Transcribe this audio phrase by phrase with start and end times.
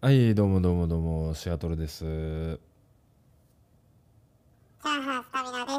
[0.00, 2.04] はいどうもどうもどうもシアトルです。
[2.04, 5.78] チャーハンスタミナです。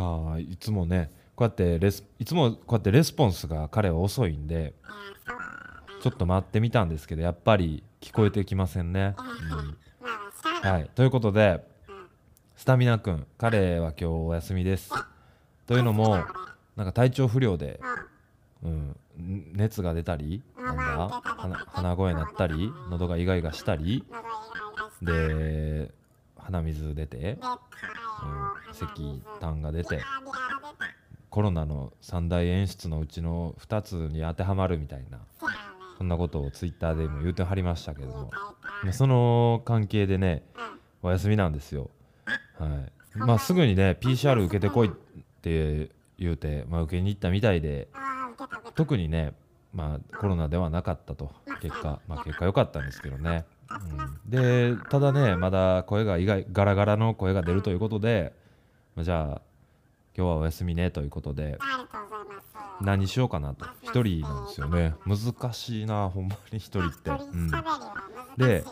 [0.00, 4.74] ああいつもねこうやってレスいつもこうやってレスポンスが彼は遅いんで
[6.02, 9.14] ちょっと待ってみたんですけどやっぱり聞こえてきませんね、
[10.64, 10.68] うん。
[10.68, 11.64] はいということで
[12.56, 14.90] スタミナくん彼は今日お休みです。
[15.68, 16.16] というのも
[16.74, 17.78] なんか体調不良で、
[18.62, 18.96] うん、
[19.54, 24.04] 熱が出たり鼻声鳴ったり喉がイガイガしたり。
[25.02, 25.92] で
[26.36, 27.60] 鼻水出て、出たよ。
[28.68, 30.00] うん、咳痰が出て
[31.30, 35.20] コロナの三大演出のうちの2つに当てはまるみたいな。
[35.98, 38.30] そんなことをツイッターでも言うてはりましたけど
[38.84, 40.44] もその関係でね。
[41.02, 41.90] お休みなんですよ
[42.58, 44.90] はいまあすぐにね PCR 受けてこいっ
[45.42, 47.88] て言うて、まあ、受けに行ったみたいで、
[48.74, 49.34] 特にね
[49.72, 51.30] まあコロナではなかったと。
[51.60, 58.32] 結果まあ結果良かったんですけどね、うん、でただねまだ声が意外ガラガラの声が出るということで、
[58.94, 59.42] まあ、じゃあ
[60.16, 61.58] 今日はお休みねということで。
[62.80, 63.66] 何しようかなと。
[63.82, 64.94] 一人なんですよね。
[65.04, 67.50] 難しいなほんまに一人って、うん。
[68.36, 68.64] で。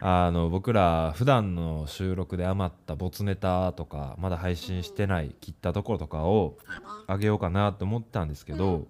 [0.00, 6.56] あの僕ら普段の収録で余ったボツネタとかまだ配信してない切ったところとかを
[7.08, 8.86] あげようかなと思ったんですけど、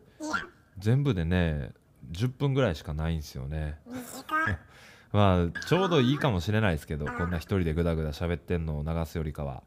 [0.78, 1.72] 全部でね
[2.12, 3.78] 10分ぐらいしかないんですよね。
[5.12, 9.62] まあちょうどいいかもしれないですけどこんな一人でグダグダ喋ってんのを流すよりかは。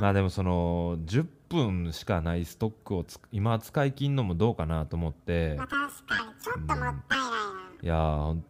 [0.00, 5.54] まあでもその10分しかないストックをつ今使い切んのもどうかなと思って。
[5.56, 6.98] まあ確かに、ちょっともったいないな。
[7.82, 8.44] いやー本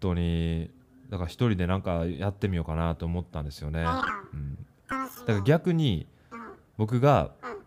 [0.00, 0.70] 当に
[1.10, 3.84] だから一人でなんかやってみようかなと思ったんですよね、
[4.32, 4.58] うん。
[4.88, 6.40] だから逆にうん。
[6.76, 7.60] 僕がうん。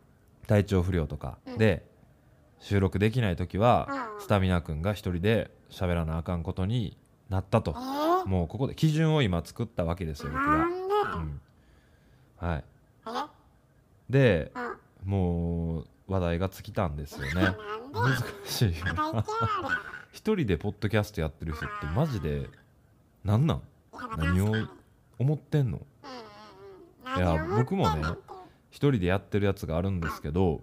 [0.48, 1.86] 体調不良とかで
[2.64, 4.22] 収録できない時はうん。
[4.22, 6.98] スタミナくんが一人で喋らなあかんことに
[7.30, 7.72] なったと。
[7.72, 8.26] えー。
[8.26, 10.54] もうここで基準を今作ったわけですよ僕が、
[11.18, 11.42] うん、
[12.38, 12.64] はい。
[13.08, 13.12] え？
[14.10, 14.52] で
[15.04, 15.10] うん。
[15.10, 17.34] もう話題が尽きたんですよね。
[17.94, 18.16] 難
[18.46, 18.74] しい
[20.12, 22.50] 一人でポッドキャストやってる人ってマジで
[23.26, 23.62] なんなん？
[24.18, 24.54] 何を
[25.20, 25.82] 思ってんの？
[27.18, 28.04] いや僕もね
[28.70, 30.62] 一人でやってるやつがあるんですけど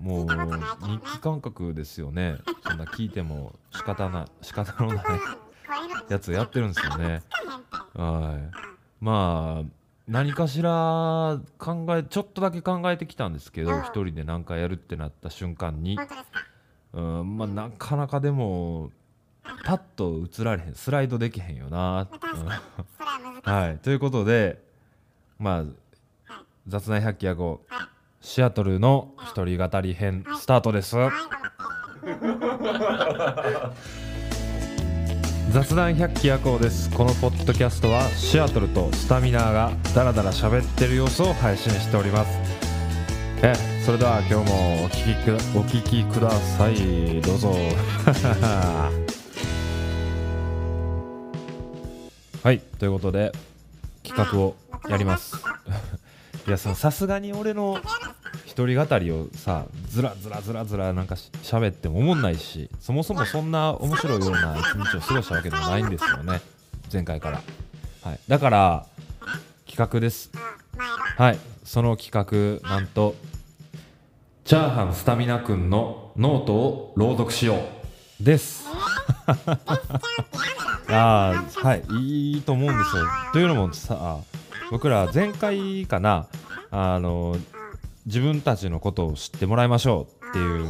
[0.00, 2.38] もう日記感覚ですよね。
[2.62, 5.04] そんな聞いても仕方ない仕方のない
[6.08, 7.22] やつやってるんですよね。
[7.94, 8.56] はい。
[9.00, 9.68] まあ
[10.06, 13.82] 何かしら考えちょっとだけ考えてきたんですけどうん。
[13.82, 15.98] 一人で何かやるってなった瞬間に。
[16.92, 18.90] うんまあなかなかでも
[19.64, 22.08] パッと映られへんスライドできへんよな、
[23.42, 23.78] はい。
[23.78, 24.62] ということで
[25.38, 25.64] まあ
[26.66, 27.60] 雑談百鬼夜行
[28.20, 30.96] シアトルの一人語り編スタートです。
[35.52, 36.90] 雑談百鬼夜行です。
[36.90, 42.38] このポッドキャストはシアトルとスタミナーがダラダラ喋ってる様子を配信しております。
[43.42, 43.54] え
[43.86, 47.20] それでは今日もお聞きくお聞きください。
[47.22, 47.54] どうぞ。
[52.42, 52.58] はい。
[52.78, 53.32] ということで
[54.02, 54.56] 企画を
[54.88, 55.36] やります
[56.48, 57.78] いやさすがに俺の
[58.46, 66.40] 一人語りをさずらずらずらずらなんかし喋っても思んないしそもそもそんな面白いような一日を過ごしたわけでもないんですよね。
[66.90, 67.42] 前回から、
[68.02, 68.86] はい、だから
[69.66, 70.30] 企画です。
[70.74, 71.38] 前ははい。
[71.64, 73.14] その企画なんと
[74.46, 77.56] チャーハンスタミナくんのノートを朗読しよ
[78.20, 78.24] う。
[78.24, 78.64] です。
[80.88, 81.84] あーはい。
[82.00, 83.04] いいと思うんですよ。
[83.34, 84.20] というのもさ
[84.70, 86.26] 僕ら前回かな
[86.70, 87.36] あの
[88.06, 90.68] 自分たちのことを知ってもらいましょうっていう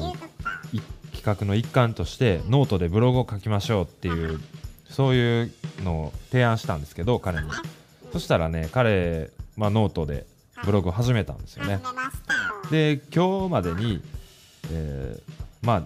[1.12, 4.40] 企画の一環としてノートでブログを書きましょうっていう
[4.88, 7.48] そういうのを提案したんですけど彼に。
[8.12, 10.24] そしたらね彼、まあ、ノートで
[10.64, 11.80] ブログを始めたんですよね。
[12.70, 14.02] で今日までに、
[14.72, 15.82] えーまあ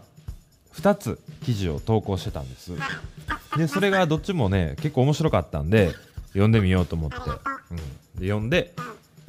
[0.75, 2.72] 2つ記事を投稿してたんです。
[3.56, 5.92] でそれがどっちもね結構面白かったんで
[6.28, 7.21] 読んでみようと思って、う
[7.75, 7.78] ん、
[8.18, 8.74] で読んで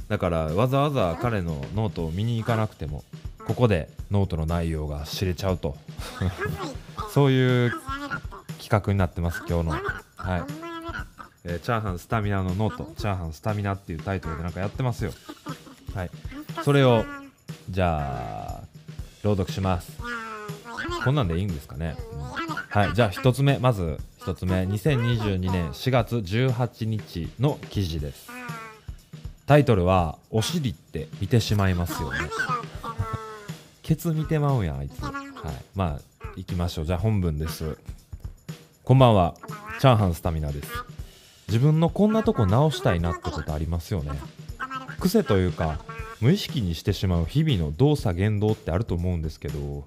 [0.10, 3.04] だからわざわざ彼のノートを見に行かなくても
[3.48, 5.76] ここでノートの内容が知れちゃうと。
[7.14, 7.72] そういう
[8.60, 9.78] 企画になってます今日の、は
[10.38, 10.44] い。
[11.46, 15.12] えーチャーハンスタミナのノートチャーハンスタミナっていうタイトルでなんかやってますよ。
[15.94, 16.12] はい。
[16.64, 17.04] それを
[17.70, 18.64] じゃあ
[19.24, 19.98] 朗読します。
[21.04, 21.96] こんなんでいいんですかね、
[22.70, 22.94] はい。
[22.94, 23.60] じゃあ1つ目。
[23.60, 24.64] まず1つ目。
[24.64, 28.32] 2022年4月18日の記事です。
[28.32, 28.63] あ
[29.46, 32.20] タイトルは「お尻って見てしまいますよね。
[33.82, 35.14] ケツ見てまうやんあいつ、はい、
[35.76, 36.02] まあ
[36.36, 36.86] 行きましょう。
[36.86, 37.78] じゃあ本文です。
[38.84, 39.36] こんばんは。
[39.80, 40.72] チャーハンスタミナです。
[41.48, 44.12] 自分のこんなとこ直したいなってことありますよね。
[45.00, 45.80] 癖というか
[46.22, 49.84] 無意識にしてしまう日々の動作言動ってあると思うんですけど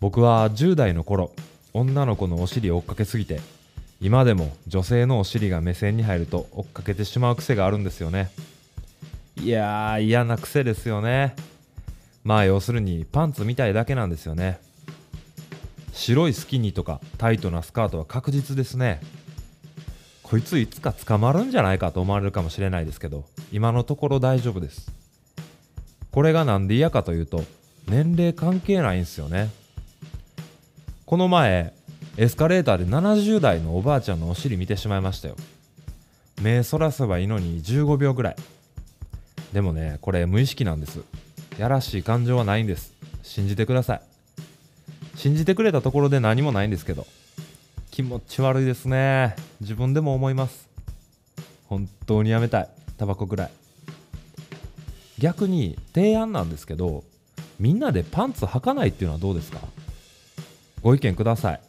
[0.00, 1.32] 僕は10代の頃
[1.74, 3.40] 女の子のお尻を追っかけすぎて
[4.02, 8.30] 今でも女性のお尻が目線に入ると追っかけてしまう癖があるんですよね。
[9.36, 11.36] いやー嫌な癖ですよね。
[12.24, 14.58] まあ要するにパンツみたいだけなんですよね。
[15.92, 19.00] 白いスキニーとかタイトなスカートは確実ですね。
[20.24, 24.90] こいついつか捕まるんじゃないかと思われるかもしれないですけど今のところ大丈夫です。
[26.10, 27.44] これがなんで嫌かというと
[27.86, 29.50] 年齢関係ないんですよね。
[31.06, 31.72] この前
[32.18, 35.36] エスカレーターで70代のおばあちゃんのお尻見てしまいましたよ。
[36.42, 38.36] 目そらせばいいのに15秒ぐらい。
[39.52, 41.00] でもねこれ無意識なんです。
[41.58, 42.92] やらしい感情はないんです。
[43.22, 44.02] 信じてください。
[45.16, 47.06] 信じてくれたところで何もないんですけど。
[47.90, 49.36] 気持ち悪いですね。
[49.60, 50.68] 自分でも思います。
[51.68, 52.68] 本当にやめたい。
[52.98, 53.50] タバコぐらい。
[55.18, 57.04] 逆に提案なんですけど
[57.60, 59.60] みんなでパンツ履かないっていうのはどうですか？
[60.82, 61.60] ご意見ください。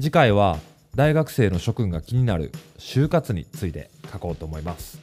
[0.00, 0.58] 次回は
[0.94, 5.00] 大学生の諸君が気になる就活について書こうと思います。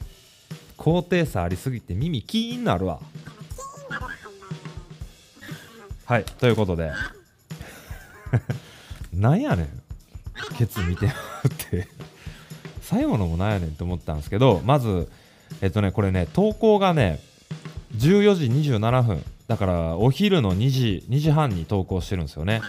[0.77, 3.01] 高低差ありすぎて耳キーンなるわ。
[6.05, 6.91] はいということで。
[9.13, 9.67] なんやねん。
[10.57, 11.15] ケツ見てもっ
[11.69, 11.89] て。
[12.81, 15.09] 最後のもなんやねんと思ったんですけどまず
[15.61, 17.19] えっとねこれね投稿がね
[17.97, 19.23] 14時27分。
[19.47, 22.61] だからお昼の2時2時半に投稿してるんですよね。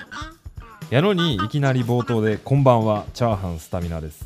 [0.91, 4.25] やのにいきなり冒頭で「こんばんはチャーハンスタミナです」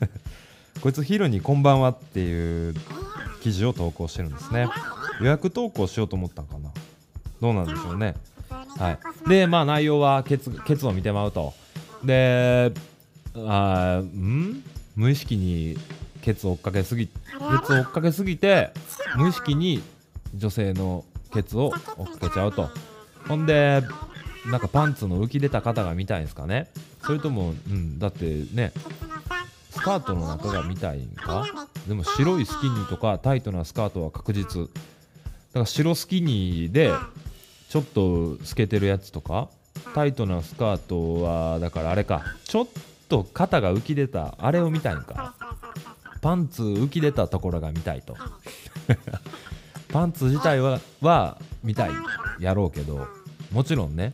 [0.80, 2.74] こいつ昼に「こんばんは」っていう
[3.42, 4.68] 記事を投稿してるんですね。
[5.20, 6.70] 予約投稿しようと思ったんかな。
[7.40, 8.14] どうなんでしょうね。
[8.78, 8.98] はい。
[9.28, 11.54] でまあ内容はケツケツを見てまうと。
[12.04, 12.72] で
[13.36, 14.62] あん？
[14.96, 15.78] 無意識に
[16.22, 17.12] ケツを追っかけすぎケ
[17.66, 18.70] ツを追っかけすぎて
[19.16, 19.82] 無意識に
[20.34, 22.68] 女性のケツを追っかけちゃうと。
[23.28, 23.82] ほんで
[24.46, 26.68] なんかパンツの浮き出た方が見たいんですかね？
[27.04, 28.72] それとも、うん、だってね
[29.70, 31.44] スカートの中が見たいんか？
[31.86, 34.62] でも白いスキニーとかタイトなスカートは確実。
[34.62, 34.68] だ
[35.54, 36.92] から白スキニーで
[37.68, 39.48] ちょっと透けてるやつとか
[39.94, 42.66] タイトなスカートはだからあれかちょっ
[43.08, 45.34] と肩が浮き出たあれを見たいんか？
[46.22, 48.16] パンツ浮き出たところが見たいと。
[49.92, 51.90] パンツ自体はは見たい
[52.38, 53.08] やろうけど
[53.50, 54.12] もちろんね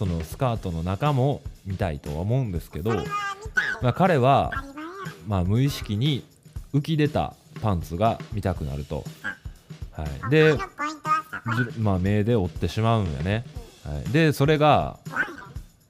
[0.00, 2.94] そのスカートの中も見たいとは思うんですけど、
[3.82, 4.50] まあ、彼は、
[5.28, 6.24] まあ、無意識に
[6.72, 9.04] 浮き出たパンツが見たくなると、
[9.92, 13.44] はい、で、じまあ、目で追ってしまうんやね、
[13.84, 14.96] はい、でそれが、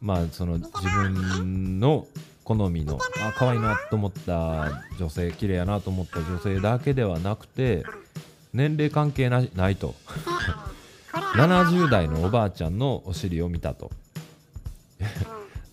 [0.03, 2.09] まあ、その自分の
[2.43, 7.85] 好みのあ可愛いなと思った女性綺麗やなと思った女性だけではなくて
[8.53, 9.95] 年齢関係なないと
[11.35, 13.91] 70代のおばあちゃんのお尻を見たと。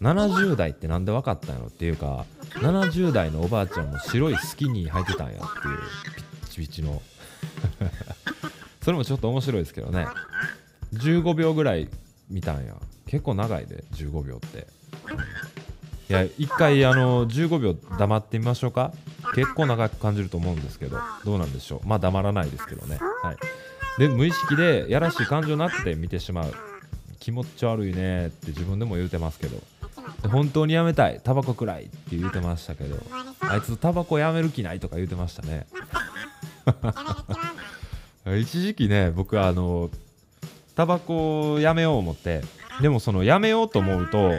[0.02, 5.78] 70代ってなんで分かったんやろっていうか70代のおばあちゃんも白いスキニー履いてたんやっていう
[6.16, 7.02] ピッチピチの。
[8.82, 10.08] それもちょっと面白いですけどね。
[10.94, 11.90] 15秒ぐらい
[12.30, 12.76] 見たんや。
[13.08, 14.68] 結構長いで15秒って。
[16.10, 18.94] いや一回あの15秒黙ってみましょうか。
[19.36, 21.88] 結構長く感じると思うんですけどどうなんでしょう。
[21.88, 22.98] まあ黙らないですけどね。
[23.24, 23.38] はい
[23.98, 26.54] で無意識でやらしい感情なくて見てしまう。
[27.20, 29.58] 気持ち悪いねって自分でも言うてますけど。
[30.22, 31.20] で本当にやめたい。
[31.24, 32.98] タバコくらいって言うてましたけど。
[33.42, 35.68] あいつタバコやめる気ないとか言うてましたね。
[38.40, 39.90] 一時期ね僕あの
[40.76, 42.42] タバコやめよう思って。
[42.82, 44.34] でもそのやめようと思うと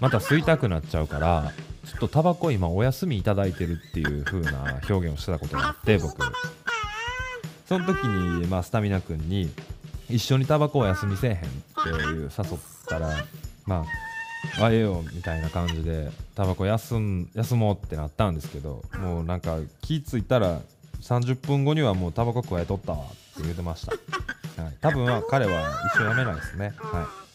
[0.00, 1.52] また吸いたくなっちゃうから
[1.86, 6.20] ちょっとタバコ今お休みいただいてるっていう風な表現をしてたことがあって僕
[7.68, 9.50] その時に、まあ、スタミナ君に
[10.08, 11.40] 一緒にタバコを休みせえへんっ
[11.84, 12.58] ていう誘っ
[12.88, 13.10] たら
[13.66, 13.84] ま
[14.58, 20.60] ああええよみたいな感じでタバコ休休もうってなったんですけどもうなんか気付いたら
[21.02, 23.02] 30分後にはもうタバコ加えとったわっ
[23.36, 23.92] て言ってました、
[24.62, 26.72] はい、多分は彼は一生やめないですね。
[26.78, 27.28] はい。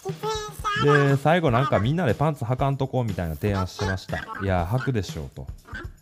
[0.83, 4.17] で最後なんかみんなでパンツ履かんとこうみたいな提案してました。
[4.41, 5.47] いや履くでしょうと。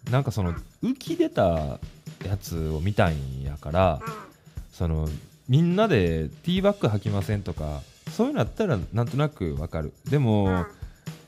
[0.10, 1.80] なんかその浮き出た
[2.26, 4.02] やつを見たいんやから
[4.72, 5.08] その
[5.48, 9.94] みんなでティーバッグ履きませんとかそういうのやったらなんとなくわかる。
[10.10, 10.66] でも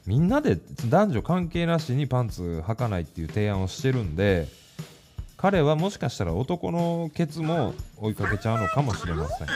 [0.06, 4.48] みんなで男女関係なしにパンツ履かないっていう提案をしてるんで
[5.38, 9.48] 彼はもしかしたら男のケツも追いかけちゃうのかもしれません。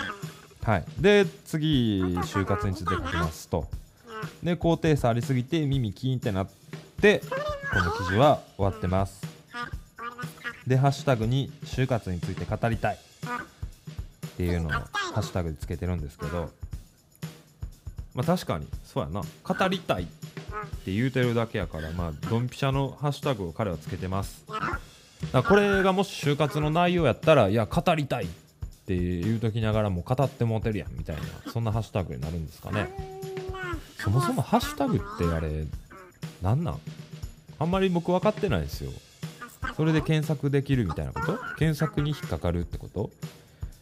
[0.63, 0.85] はい。
[0.99, 3.67] で次就活について書きますと。
[4.41, 6.49] で高低差ありすぎて耳キーンってなっ
[7.01, 7.21] で
[7.71, 9.21] この記事は終わってます
[10.67, 12.95] でハッシュタグに就活について語りたい。
[12.95, 12.99] っ
[14.37, 16.51] ていうのをハッシュタグでつけてるんですけど
[18.13, 19.21] まあ確かにそうやな。
[19.21, 20.05] 語りたいっ
[20.85, 24.45] て言うてるだけやからまあドンピシャのハッシュタグを彼はつけてます。
[25.31, 28.27] だこれがもし就活の内容やったらいや語りたいっ
[28.85, 32.89] て言うときながらも語ってもうてるやんみたいなそんなハッシュタグになるんですかね。
[33.97, 35.65] そもそもハッシュタグってあれ
[36.43, 36.79] なんなん？
[37.57, 38.91] あんまり僕分かってないですよ。
[39.75, 41.37] それで検索できるみたいなこと？
[41.57, 43.11] 検索に引っかかるってこと？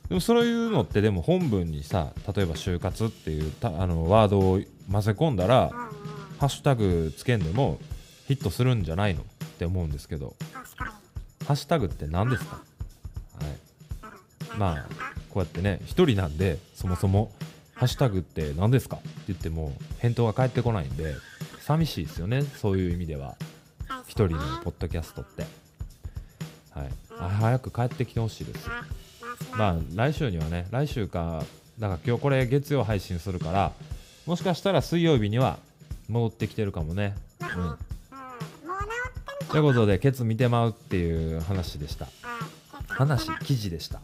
[0.10, 4.60] でもそういうのってでも本文にさ例えば就活っていうたあのワードを
[4.91, 5.70] 混ぜ込んだら
[6.39, 7.79] ハッシュタグつけんでも
[8.27, 9.25] ヒットするんじゃないのっ
[9.58, 10.36] て思うんですけど。
[11.48, 12.55] ハッシュタグって何ですか？
[12.55, 14.58] はい。
[14.58, 14.86] まあ
[15.29, 17.32] こうやってね一人なんでそもそも
[17.75, 18.98] ハッシュタグって何ですか？
[18.98, 21.13] って言っても返答が返ってこないんで
[21.60, 23.36] 寂しいですよねそういう意味では。
[24.08, 25.46] 一人のポッドキャストって。
[26.75, 26.89] はい。
[27.39, 28.67] 早く帰ってきてほしいです。
[29.58, 31.44] まあ来週にはね来週か
[31.79, 33.72] だから今日これ月曜配信するから
[34.25, 35.58] もしかしたら水曜日には
[36.10, 37.15] 戻ってきてるかもね。
[37.41, 37.77] うん。
[39.50, 42.08] ということでケツ見てまうっていう話でした。
[42.89, 44.00] 話記事でした。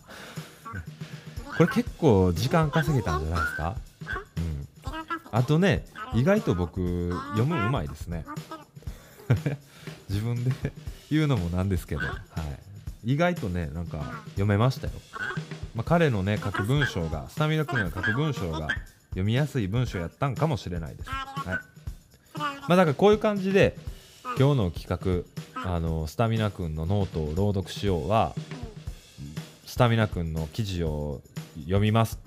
[1.58, 3.76] これ結構時間稼げたんじゃないですか？
[4.38, 4.68] うん。
[5.32, 8.26] あとね意外と僕読むうまいですね。
[10.10, 10.52] 自分で
[11.10, 12.16] 言うのもなんですけど、はい、
[13.04, 14.94] 意外とねなんか読めましたよ、
[15.76, 18.68] まあ、彼のね書く文章がスタミナ君が書く文章が
[19.10, 21.60] 読みやすい文章やったんかもしれないです、はい。
[22.68, 23.76] まあ、だからこういう感じで
[24.38, 28.34] 今日の企画あのスタミナ君のノートを朗読しようは
[29.66, 31.22] スタミナ君の記事を
[31.56, 32.20] 読みます。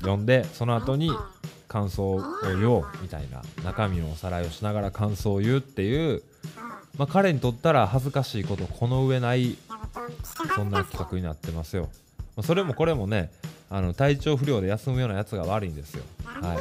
[0.00, 1.10] 読んでその後に
[1.66, 6.22] 感想を言おうみたいな中身のおさらいをしながら感想を言うっていう、
[6.96, 9.56] まあ、彼にとったら恥ずかしいことこの上ない
[10.56, 11.88] そんな企画になってますよ、
[12.36, 13.30] まあそれもこれもね
[13.70, 16.02] あの体調不良で休むようなやつが悪いんですよ。
[16.24, 16.58] はい。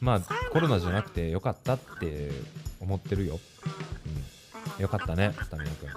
[0.00, 2.30] まあコロナじゃなくてよかったって
[2.80, 3.38] 思ってるよ、
[4.76, 5.88] うん、よかったねスタミナ君。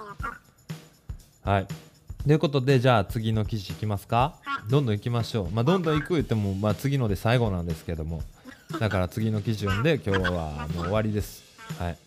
[1.42, 1.66] はい。
[2.26, 4.34] ということでじゃあ次の記事いきますか？
[4.68, 5.50] どんどん行きましょう。
[5.50, 8.22] まあどんどん行く言っても、まあ、次ので最後なんですけども。
[8.80, 11.44] だから次の記事読んで今日はもう終わりです。
[11.78, 11.92] はい。
[11.92, 11.98] で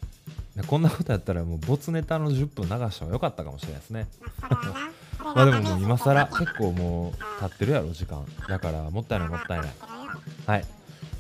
[0.65, 4.07] こんなことやったらもうボツネタの10分流した方が良かったかもしれないですね。
[5.23, 8.25] まあでももう今更結構もう経ってるやろ時間。
[8.47, 9.69] だからもったいないもったいない。
[10.45, 10.65] はい。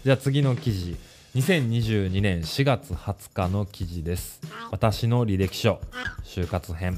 [0.03, 0.97] じゃあ次の記事。
[1.35, 4.41] 2022年4月20日の記事です。
[4.71, 5.79] 私の履歴書。
[6.23, 6.97] 就活編。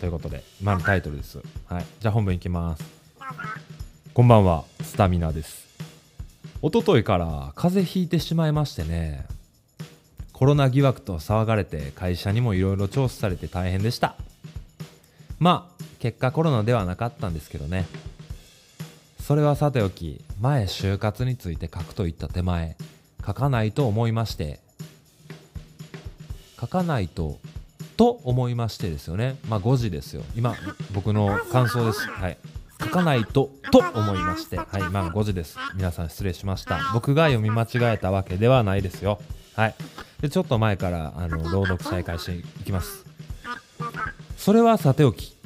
[0.00, 1.38] ということで今のタイトルです。
[1.66, 1.84] はい。
[2.00, 2.84] じゃあ本文いきます。
[4.12, 5.64] こんばんはスタミナです。
[6.62, 9.26] 一昨日から風邪ひいてしまいましてね
[10.34, 14.16] コロナ疑惑と騒がれて会社にもいろいろ調査されて大変でした。
[15.38, 17.86] まあ結果コロナではなかったんですけどね。
[19.22, 22.76] それはさておき前就活について書くといった手前
[23.24, 24.58] 書かないと思いまして。
[26.60, 27.38] 書かないと
[27.96, 29.36] と思いましてですよね。
[29.48, 30.24] まあ5時ですよ。
[30.34, 30.56] 今
[30.92, 32.08] 僕の感想です。
[32.08, 32.38] はい。
[32.80, 34.56] 書かないとと思いまして。
[34.56, 34.82] はい。
[34.90, 35.58] まあ5時です。
[35.76, 36.80] 皆さん失礼しました。
[36.92, 39.20] 僕が読み間違えたわけではないですよ。
[39.54, 39.74] はい。
[40.24, 43.04] でちょっと前からあの朗読再開していきます。
[44.38, 45.36] それはさておき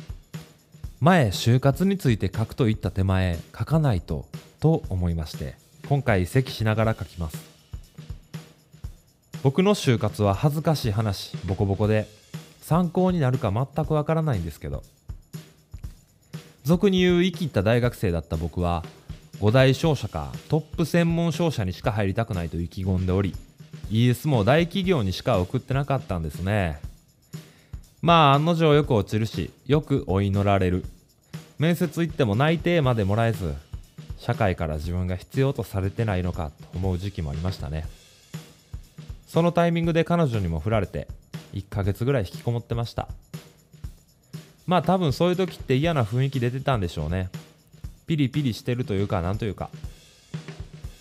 [1.01, 4.27] 前就活について書くといった手前書かないと
[4.61, 5.57] と思いまして
[5.89, 7.39] 今回席しながら書きます。
[9.43, 12.07] 僕の就活は恥ずかしい話ボコボコで
[12.61, 14.85] 参考になるか全くわからないんですけど
[16.63, 18.85] 俗に言う生きった大学生だった僕は
[19.41, 23.35] 五大商社かトップ専門商社にしか入りたくないと意気込んでおり
[23.91, 26.81] ES も大企業にしか送ってなかったんですね。
[28.03, 30.85] まあ案の定よく落ちるしよく追い乗られる。
[31.59, 33.55] 面接行っても内定までもらえず
[34.19, 37.87] 社会から自分が必要とされてないのかと思う時期もありましたね。
[39.27, 41.09] そのタイミングで彼女にも振られて
[41.55, 43.09] 1ヶ月ぐらい引きこもってました。
[44.67, 47.31] まあ多分そういう時って嫌な雰囲気出てたんでしょうね。
[48.07, 49.71] ピリピリしてるというかなんというか。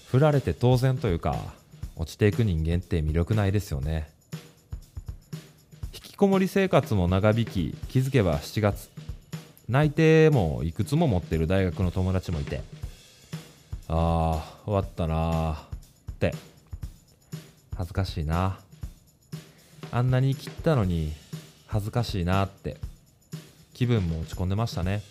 [0.07, 1.56] 振られて当然というか。
[1.97, 4.09] 落ちていく人間って魅力ないですよね。
[5.93, 8.89] 引きこもり生活も長引き気づけば7月
[9.67, 12.61] 内定もいくつも持ってる大学の友達もいて。
[13.89, 16.33] ああ終わったなーって。
[17.75, 18.59] 恥ずかしいな。
[19.91, 21.13] あんなに切ったのに
[21.67, 22.77] 恥ずかしいなって。
[23.73, 25.01] 気分も落ち込んでましたね。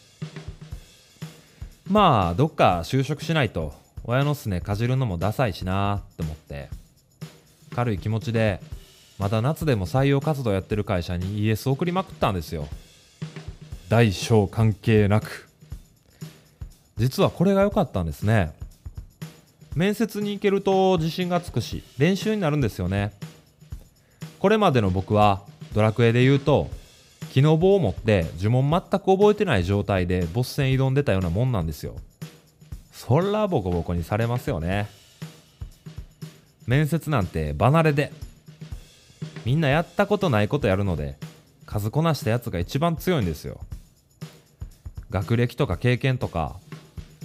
[1.88, 6.68] まあどっか就職しないと親のすねかじるのもダサいしなーって思って。
[7.76, 8.60] 軽い気持ちで
[9.18, 12.66] まだ夏でも採用活動やってる会社に ES 送りまくったんですよ。
[13.90, 15.48] 大小関係なく。
[16.96, 18.52] 実はこれが良かったんですね。
[19.74, 23.12] 面接に行けると自信がつくし練習になるんですよね。
[24.38, 25.42] これまでの僕は
[25.74, 26.70] ドラクエで言うと
[27.30, 31.94] 木の棒を持って呪文全く覚えてない状態でボス戦挑んでたようなもんなんですよ。
[32.92, 34.88] そらボコボコにされますよね。
[36.66, 38.12] 面接なんて離れで。
[39.46, 41.16] みんなやったことないことやるので
[41.66, 43.60] 数こなしたやつが一番強いんですよ。
[45.10, 46.56] 学歴とか経験とか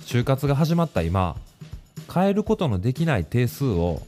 [0.01, 1.35] 就活が始まった今
[2.13, 4.03] 変えることのできない定数を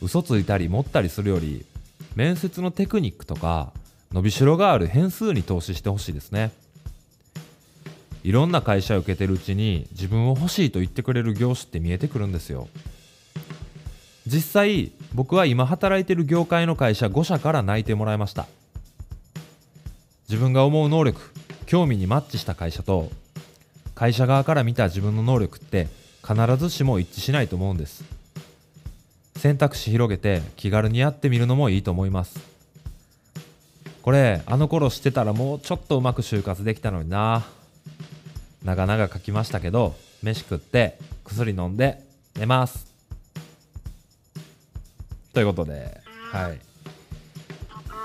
[0.00, 1.66] 嘘ついたり持ったりするより
[2.14, 3.72] 面接のテクニックとか
[4.12, 6.52] 伸びしろがある変数に投資してほしいですね。
[8.22, 12.68] いろんな会社を受けてるうちに自分を欲しいと言ってくれる業種って見えてくるんですよ。
[14.30, 18.46] 実際僕は今働いてる業界の会社5社から内定もらいました。
[20.28, 21.20] 自分が思う能力
[21.66, 23.10] 興味にマッチした会社と
[23.96, 25.88] 会社側から見た自分の能力って
[26.22, 28.04] 必ずしも一致しないと思うんです。
[29.34, 32.38] 選択肢広げて気軽にやってみるのもいいと思います。
[34.02, 37.44] これあの頃知ってたらもうちょっとうまく就活できたのにな。
[38.64, 42.00] 長々書きましたけど飯食って薬飲んで
[42.36, 42.89] 寝ます。
[45.40, 46.60] ということではい。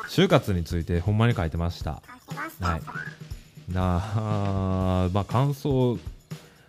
[0.08, 2.02] 就活についてほんまに書いてました。
[2.62, 3.74] はい。
[3.74, 6.00] なあまあ感想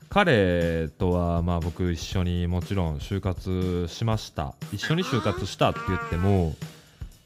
[0.08, 4.54] 彼とはまあ僕一緒にもちろん就活しました。
[4.72, 6.56] 一緒に就活したって言っても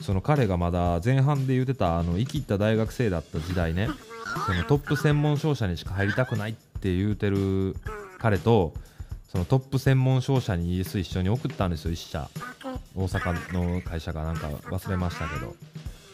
[0.02, 3.88] その彼がまだ前半で言ってたあの生きった大学生だった時代ね。
[4.46, 7.74] そのトップ専門商社にしか入りたくないって言うてる
[8.18, 8.74] 彼と
[9.30, 12.28] そのトップ専門商社に ES 一緒に送ったんですよ1社。
[12.96, 15.54] 大阪の会社かなんか忘れましたけど。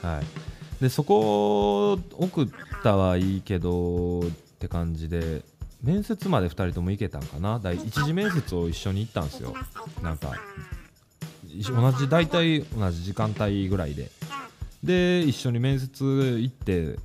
[0.02, 0.24] はい。
[0.82, 2.48] でそこ送っ
[2.82, 4.24] たはいいけどっ
[4.58, 5.40] て感じで
[5.82, 7.58] 面接まで2人とも行けたんかな？
[7.58, 9.54] 第一次面接を一緒に行ったんですよ。
[10.02, 10.34] なんか
[11.70, 14.10] 同じ大体同じ時間帯ぐらいで。
[14.84, 16.96] で一緒に面接行って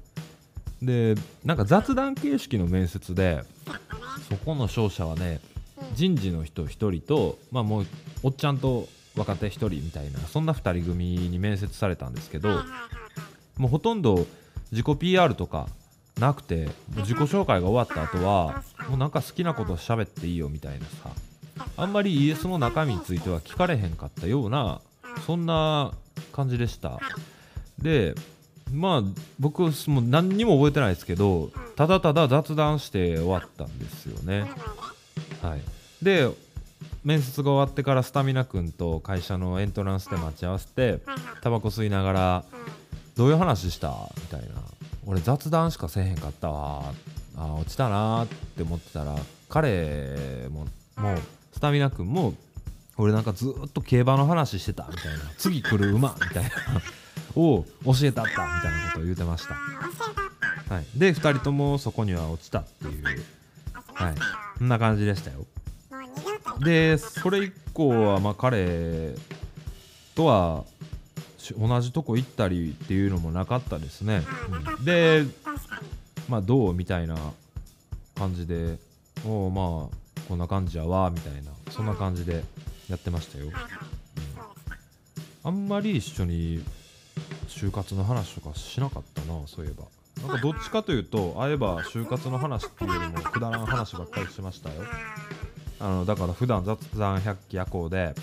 [0.82, 3.46] でなんか雑談形式の面接で
[4.28, 5.40] そこの商社はね
[5.94, 7.86] 人事の人1人と、まあ、もう
[8.24, 12.62] おっちゃんと若手1人みたいなそんな2人組に面接されたんですけど
[13.58, 14.26] もうほとんど
[14.72, 15.68] 自己 PR とか
[16.20, 21.12] なくて自己紹介が終わった後はもうなんか好きなこと喋っていいよみたいなさ
[21.78, 24.82] あんまり ES の中身については聞かれへんかったような
[25.26, 25.92] そんな
[26.32, 27.00] 感じでした。
[27.82, 28.16] で
[28.72, 29.02] まあ
[29.40, 34.50] 僕もう何にも覚えてないですけどただただ雑談して終わったんですよね。
[35.42, 35.62] はい
[36.02, 36.30] で
[37.04, 41.00] 面接が終わってからスタミナ君と会社のエントランスで待ち合わせて
[41.42, 42.44] タバコ吸いながら
[43.16, 43.94] どういう話した？
[44.18, 44.48] みたいな。
[45.06, 46.94] 俺雑談しかせえへんかったわ。
[47.38, 49.16] あ落ちたなーって思ってたら
[49.50, 50.66] 彼も
[50.98, 51.18] もう
[51.54, 52.34] スタミナ君も
[52.98, 54.88] 俺なんかずーっと競馬の話してた。
[54.90, 55.20] みたいな。
[55.38, 56.16] 次来る馬。
[56.20, 56.50] みたいな。
[57.36, 58.32] を教えたった。
[58.32, 59.54] みたいなことを言うてました、
[60.74, 63.04] はい、で2人ともそこには落ちたっていう。
[63.94, 64.16] はい。
[64.58, 65.46] そんな感じでしたよ
[66.64, 69.16] でそれ以降はまあ彼
[70.16, 70.64] とは
[71.38, 74.22] し同じとこ行ったりっていうのもなかったですね、
[74.78, 74.86] うん。
[74.86, 75.24] で
[76.30, 77.16] まあどうみたいな
[78.16, 78.78] 感じで
[79.26, 82.44] おうまあこんな感じやわみたいなそんな感じで
[82.90, 83.54] やってましたよ、うん。
[85.44, 86.64] あんまり一緒に
[87.48, 89.86] 就活の話とかしなかったなそういえば。
[90.22, 94.84] なんかどっちかというと会えば就活の話っていうよりもくだらん話ばっかりしましたよ
[95.82, 98.14] あのだから普段雑談百鬼夜行で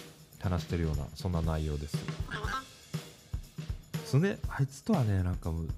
[0.40, 1.96] 話してるようなそんな内容です。
[4.06, 5.68] それあいつとはねなんかもう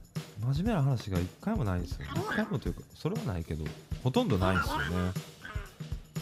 [0.55, 3.65] 真面目な話が一回もないんですよ一回もというかそれはないけど
[4.05, 4.85] ほとんどないんですよね。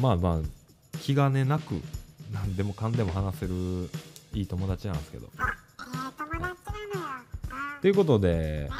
[0.00, 1.82] まあまあ気兼ねなく
[2.32, 3.54] 何でもかんでも話せる
[4.32, 5.28] いい友達なんですけど。
[7.82, 8.70] ということで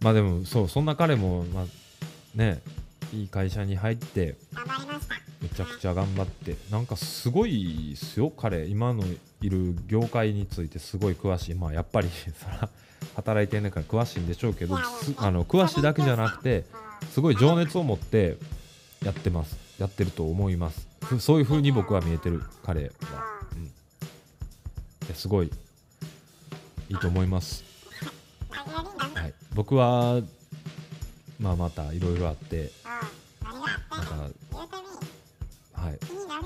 [0.00, 1.64] まあでもそうそんな彼もまあ
[2.34, 2.60] ね
[3.12, 4.36] いい会社に入って
[5.42, 8.66] めちゃくちゃ頑張ってなんかすごいっすよ彼。
[8.66, 9.04] 今の
[9.42, 11.54] いる業界についてすごい詳しい。
[11.54, 12.68] まあやっぱり そら
[13.14, 16.64] 働いてんねんから詳しいんでしょうけどすあの詳しいだけじゃなくて
[17.12, 18.38] すごい情熱を持って
[19.04, 19.56] やってます。
[19.78, 20.88] やってると思います。
[21.02, 22.90] ふそういう風に僕は見えてる彼は、
[25.08, 25.50] うん、すごい
[26.88, 27.64] いいと思います。
[29.14, 30.20] はい、僕は、
[31.38, 32.70] まあ、またいろいろあって
[35.86, 35.98] はい、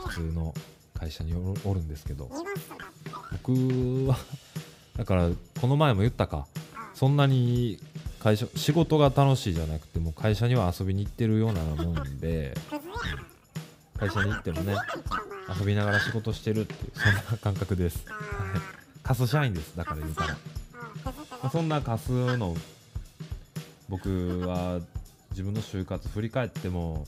[0.08, 0.54] 普通の
[0.98, 1.32] 会社に
[1.64, 2.30] おるんですけど。
[3.44, 3.52] 僕
[4.08, 4.18] は
[4.96, 6.46] だからこの前も言ったか。
[6.94, 7.78] そんなに
[8.18, 12.54] 会社仕事が楽しいじゃなくてもう会社には遊びに行ってるようなもんで。
[13.98, 14.74] 会社に行ってもね
[15.58, 18.04] 遊びながら仕事してるっていうそんな感覚です。
[18.06, 18.18] はい。
[19.02, 19.76] カス社員です。
[19.76, 20.28] だから言うたら、
[21.04, 22.56] まあそんなカスの
[23.88, 24.80] 僕は
[25.30, 27.06] 自分の就活振り返っても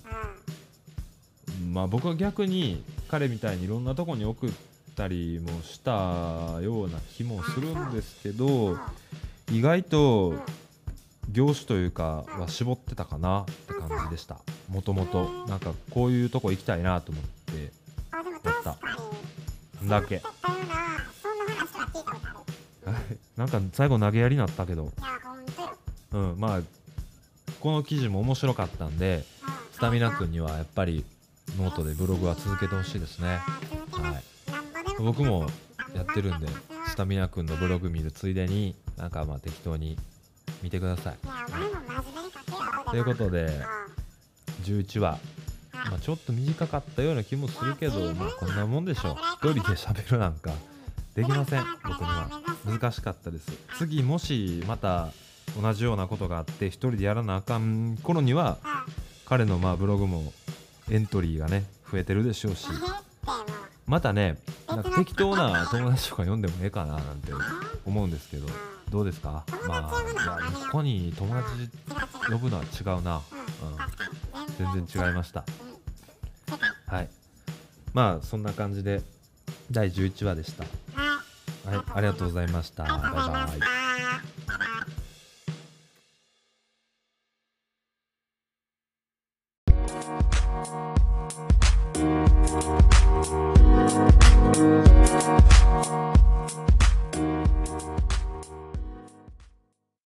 [1.72, 4.50] まあ僕は逆に彼みたいにいろんなとこに送っ
[4.94, 8.76] たりもしたような気もするんですけど
[9.50, 10.34] 意外と
[11.30, 14.38] 業種というかは絞ってたかなって感じでした。
[14.68, 17.72] もともとなんかこういうとこ行きたいなと思って
[18.10, 18.78] あでも確か
[19.80, 19.88] に。
[19.88, 20.22] だけ。
[23.36, 24.92] なそんか最後投げやりになったけど。
[26.12, 26.60] うんまあ
[27.60, 29.24] この記事も面白かったんで
[29.72, 31.04] スタミナ君にはやっぱり
[31.58, 33.40] ノートでブログは続けてほしいですね。
[33.92, 35.02] はい。
[35.02, 35.46] 僕も
[35.94, 36.46] やってるんで
[36.86, 39.98] スタミナ君のブログ見るついでになんかまあ適当に
[40.62, 41.14] 見てください。
[41.14, 42.90] い。
[42.90, 43.50] ということで
[44.64, 45.18] 11話、
[45.72, 49.16] まあ、ちょっと短かったような気もするけど、まあ、こんなもんでしょう。
[49.48, 50.52] 一人で喋るなんか
[51.14, 51.64] できません。
[51.84, 52.28] 僕には
[52.64, 53.52] 難しかったです。
[53.78, 55.10] 次もしまた
[55.60, 58.58] 同じようなことがあって一人でやらなあかん頃には
[59.26, 60.32] 彼のまあブログも
[60.92, 62.66] エントリーがね増えてるでしょうし。
[63.86, 64.36] またね
[64.68, 67.32] なんか適当な友達とか読んでもええかななんて
[67.84, 68.46] 思うんですけど
[68.90, 69.44] どうですか？
[69.66, 71.48] まあいやここに友達
[72.30, 73.22] 呼ぶのは違うな、うん。
[74.74, 75.44] 全然違いました。
[76.86, 77.08] はい。
[77.94, 79.02] まあそんな感じで
[79.70, 80.64] 第11話でした。
[81.68, 81.84] はいはい。
[81.94, 82.84] ありがとうございました。
[82.84, 83.81] バイバイ